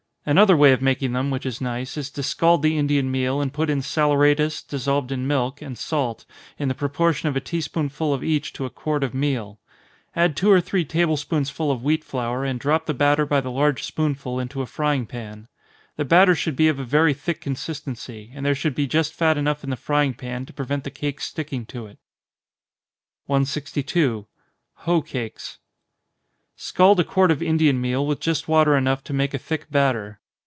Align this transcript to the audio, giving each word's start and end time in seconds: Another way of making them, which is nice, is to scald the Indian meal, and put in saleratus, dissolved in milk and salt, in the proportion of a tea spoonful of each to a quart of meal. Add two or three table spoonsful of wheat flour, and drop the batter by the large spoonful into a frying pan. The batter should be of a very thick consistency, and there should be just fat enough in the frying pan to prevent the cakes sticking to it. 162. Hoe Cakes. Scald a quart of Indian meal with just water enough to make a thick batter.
Another 0.23 0.55
way 0.55 0.71
of 0.71 0.83
making 0.83 1.13
them, 1.13 1.31
which 1.31 1.47
is 1.47 1.59
nice, 1.61 1.97
is 1.97 2.11
to 2.11 2.21
scald 2.21 2.61
the 2.61 2.77
Indian 2.77 3.09
meal, 3.09 3.41
and 3.41 3.51
put 3.51 3.71
in 3.71 3.81
saleratus, 3.81 4.61
dissolved 4.61 5.11
in 5.11 5.25
milk 5.25 5.63
and 5.63 5.75
salt, 5.75 6.27
in 6.59 6.67
the 6.67 6.75
proportion 6.75 7.27
of 7.27 7.35
a 7.35 7.39
tea 7.41 7.59
spoonful 7.59 8.13
of 8.13 8.23
each 8.23 8.53
to 8.53 8.63
a 8.65 8.69
quart 8.69 9.03
of 9.03 9.15
meal. 9.15 9.59
Add 10.15 10.37
two 10.37 10.51
or 10.51 10.61
three 10.61 10.85
table 10.85 11.17
spoonsful 11.17 11.71
of 11.71 11.81
wheat 11.83 12.03
flour, 12.03 12.45
and 12.45 12.59
drop 12.59 12.85
the 12.85 12.93
batter 12.93 13.25
by 13.25 13.41
the 13.41 13.49
large 13.49 13.81
spoonful 13.83 14.39
into 14.39 14.61
a 14.61 14.67
frying 14.67 15.07
pan. 15.07 15.47
The 15.95 16.05
batter 16.05 16.35
should 16.35 16.55
be 16.55 16.67
of 16.67 16.77
a 16.77 16.83
very 16.83 17.15
thick 17.15 17.41
consistency, 17.41 18.31
and 18.35 18.45
there 18.45 18.53
should 18.55 18.75
be 18.75 18.85
just 18.85 19.15
fat 19.15 19.39
enough 19.39 19.63
in 19.63 19.71
the 19.71 19.75
frying 19.75 20.13
pan 20.13 20.45
to 20.45 20.53
prevent 20.53 20.83
the 20.83 20.91
cakes 20.91 21.25
sticking 21.25 21.65
to 21.65 21.87
it. 21.87 21.97
162. 23.25 24.27
Hoe 24.75 25.01
Cakes. 25.01 25.57
Scald 26.57 26.99
a 26.99 27.03
quart 27.03 27.31
of 27.31 27.41
Indian 27.41 27.81
meal 27.81 28.05
with 28.05 28.19
just 28.19 28.47
water 28.47 28.77
enough 28.77 29.03
to 29.05 29.13
make 29.13 29.33
a 29.33 29.39
thick 29.39 29.71
batter. 29.71 30.19